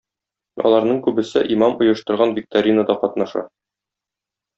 [0.69, 3.45] Аларның күбесе имам оештырган векторинада катнаша.